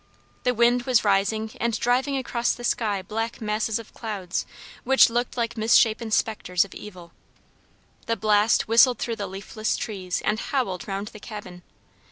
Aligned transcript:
The 0.45 0.55
wind 0.55 0.81
was 0.87 1.05
rising 1.05 1.51
and 1.61 1.79
driving 1.79 2.17
across 2.17 2.53
the 2.55 2.63
sky 2.63 3.03
black 3.03 3.39
masses 3.39 3.77
of 3.77 3.93
clouds 3.93 4.47
which 4.83 5.11
looked 5.11 5.37
like 5.37 5.59
misshapen 5.59 6.09
specters 6.09 6.65
of 6.65 6.73
evil. 6.73 7.11
The 8.07 8.15
blast 8.17 8.67
whistled 8.67 8.97
through 8.97 9.17
the 9.17 9.27
leafless 9.27 9.77
trees 9.77 10.19
and 10.25 10.39
howled 10.39 10.87
round 10.87 11.09
the 11.09 11.19
cabin. 11.19 11.61